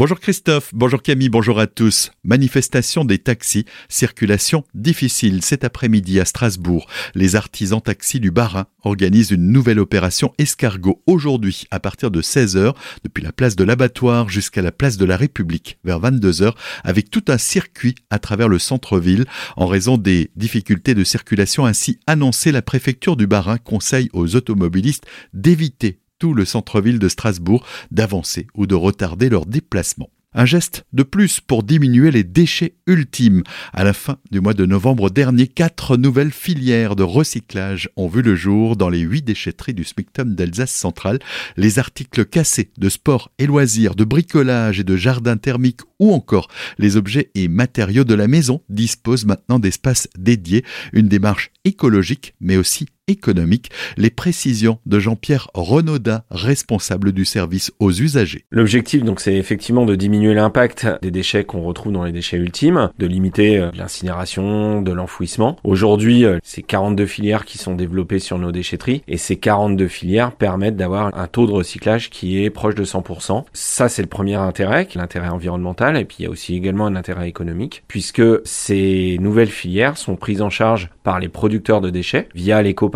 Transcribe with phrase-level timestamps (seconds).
[0.00, 2.10] Bonjour Christophe, bonjour Camille, bonjour à tous.
[2.24, 6.86] Manifestation des taxis, circulation difficile cet après-midi à Strasbourg.
[7.14, 12.74] Les artisans taxis du Barin organisent une nouvelle opération escargot aujourd'hui à partir de 16h
[13.04, 17.24] depuis la place de l'abattoir jusqu'à la place de la République vers 22h avec tout
[17.28, 19.26] un circuit à travers le centre-ville
[19.58, 25.04] en raison des difficultés de circulation ainsi annoncé la préfecture du Barin conseille aux automobilistes
[25.34, 30.10] d'éviter tout le centre-ville de Strasbourg d'avancer ou de retarder leur déplacement.
[30.32, 33.42] Un geste de plus pour diminuer les déchets ultimes.
[33.72, 38.22] À la fin du mois de novembre dernier, quatre nouvelles filières de recyclage ont vu
[38.22, 41.18] le jour dans les huit déchetteries du SMICTOM d'Alsace centrale.
[41.56, 46.46] Les articles cassés de sport et loisirs, de bricolage et de jardin thermique ou encore
[46.78, 50.64] les objets et matériaux de la maison disposent maintenant d'espaces dédiés.
[50.92, 53.70] Une démarche écologique mais aussi économique.
[53.96, 58.44] Les précisions de Jean-Pierre Renaudin, responsable du service aux usagers.
[58.50, 62.90] L'objectif, donc, c'est effectivement de diminuer l'impact des déchets qu'on retrouve dans les déchets ultimes,
[62.98, 65.56] de limiter euh, l'incinération, de l'enfouissement.
[65.64, 70.32] Aujourd'hui, euh, c'est 42 filières qui sont développées sur nos déchetteries et ces 42 filières
[70.32, 73.44] permettent d'avoir un taux de recyclage qui est proche de 100%.
[73.52, 76.96] Ça, c'est le premier intérêt, l'intérêt environnemental et puis il y a aussi également un
[76.96, 82.28] intérêt économique puisque ces nouvelles filières sont prises en charge par les producteurs de déchets
[82.34, 82.88] via l'éco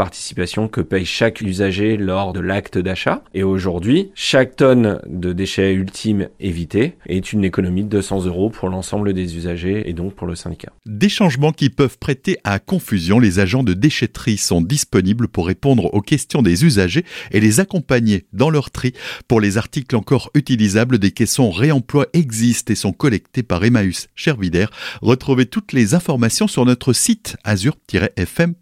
[0.71, 3.23] que paye chaque usager lors de l'acte d'achat.
[3.35, 8.69] Et aujourd'hui, chaque tonne de déchets ultimes évitée est une économie de 200 euros pour
[8.69, 10.73] l'ensemble des usagers et donc pour le syndicat.
[10.87, 13.19] Des changements qui peuvent prêter à confusion.
[13.19, 18.27] Les agents de déchetterie sont disponibles pour répondre aux questions des usagers et les accompagner
[18.33, 18.93] dans leur tri.
[19.29, 24.71] Pour les articles encore utilisables, des caissons réemploi existent et sont collectés par Emmaüs Chervidaire.
[25.03, 28.55] Retrouvez toutes les informations sur notre site azur-fm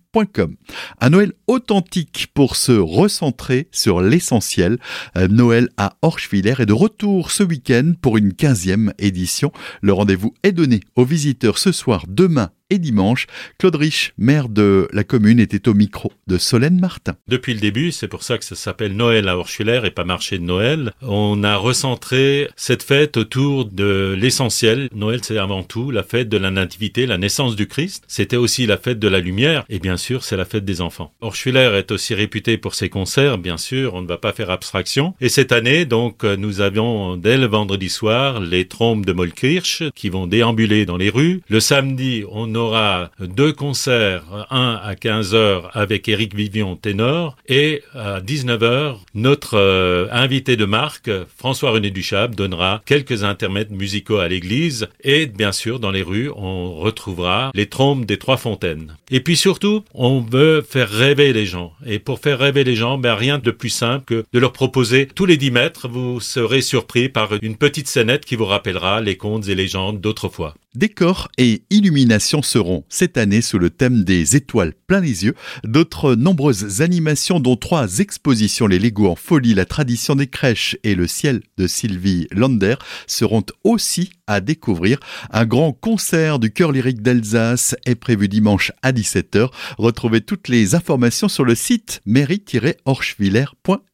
[1.00, 4.78] un Noël authentique pour se recentrer sur l'essentiel.
[5.16, 9.52] Euh, Noël à Orschwiller est de retour ce week-end pour une 15e édition.
[9.80, 13.26] Le rendez-vous est donné aux visiteurs ce soir, demain et dimanche.
[13.58, 17.12] Claude Rich, maire de la commune, était au micro de Solène Martin.
[17.28, 20.38] Depuis le début, c'est pour ça que ça s'appelle Noël à Orschwiller et pas marché
[20.38, 24.88] de Noël, on a recentré cette fête autour de l'essentiel.
[24.94, 28.04] Noël, c'est avant tout la fête de la nativité, la naissance du Christ.
[28.08, 31.12] C'était aussi la fête de la lumière et bien sûr, c'est la fête des enfants.
[31.20, 35.14] Orschwiller est aussi réputé pour ses concerts, bien sûr, on ne va pas faire abstraction.
[35.20, 40.08] Et cette année, donc, nous avions dès le vendredi soir les trompes de Molkirch qui
[40.08, 41.42] vont déambuler dans les rues.
[41.48, 48.20] Le samedi, on aura deux concerts, un à 15h avec Éric Vivion, ténor, et à
[48.20, 55.26] 19h, notre euh, invité de marque, François-René Duchab, donnera quelques intermèdes musicaux à l'église, et
[55.26, 58.96] bien sûr, dans les rues, on retrouvera les trompes des Trois Fontaines.
[59.10, 61.72] Et puis surtout, on veut faire rêver les gens.
[61.86, 65.06] Et pour faire rêver les gens, ben, rien de plus simple que de leur proposer
[65.06, 69.16] tous les 10 mètres, vous serez surpris par une petite scénette qui vous rappellera les
[69.16, 70.54] contes et légendes d'autrefois.
[70.74, 75.34] Décors et illuminations seront cette année sous le thème des étoiles plein les yeux.
[75.64, 80.94] D'autres nombreuses animations dont trois expositions, les Lego en folie, la tradition des crèches et
[80.94, 84.98] le ciel de Sylvie Lander seront aussi à découvrir.
[85.30, 89.50] Un grand concert du chœur lyrique d'Alsace est prévu dimanche à 17h.
[89.76, 92.00] Retrouvez toutes les informations sur le site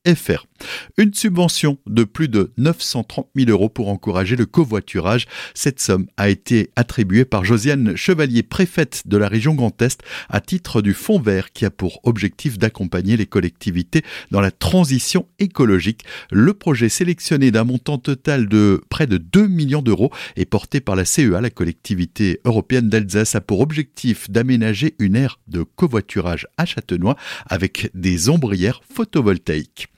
[0.08, 0.46] mairie-orschwiller.fr.
[0.96, 5.26] Une subvention de plus de 930 000 euros pour encourager le covoiturage.
[5.54, 10.40] Cette somme a été attribuée par Josiane Chevalier, préfète de la région Grand Est, à
[10.40, 14.02] titre du Fonds vert qui a pour objectif d'accompagner les collectivités
[14.32, 16.04] dans la transition écologique.
[16.32, 20.96] Le projet sélectionné d'un montant total de près de 2 millions d'euros est porté par
[20.96, 26.66] la CEA, la collectivité européenne d'Alsace, a pour objectif d'aménager une aire de covoiturage à
[26.66, 29.88] Châtenois avec des ombrières photovoltaïques.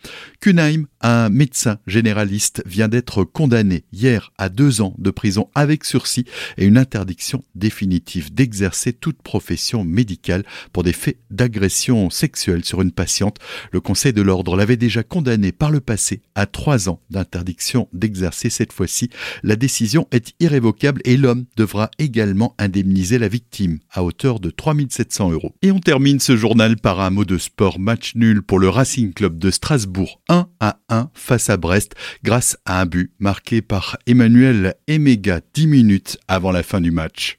[0.40, 6.24] Kunheim, un médecin généraliste, vient d'être condamné hier à deux ans de prison avec sursis
[6.56, 12.92] et une interdiction définitive d'exercer toute profession médicale pour des faits d'agression sexuelle sur une
[12.92, 13.38] patiente.
[13.72, 18.50] Le Conseil de l'ordre l'avait déjà condamné par le passé à trois ans d'interdiction d'exercer
[18.50, 19.10] cette fois-ci.
[19.42, 25.32] La décision est irrévocable et l'homme devra également indemniser la victime à hauteur de 3700
[25.32, 25.54] euros.
[25.62, 29.12] Et on termine ce journal par un mot de sport match nul pour le Racing
[29.12, 29.50] Club de
[29.90, 35.40] Strasbourg 1 à 1 face à Brest grâce à un but marqué par Emmanuel Emega
[35.54, 37.38] 10 minutes avant la fin du match.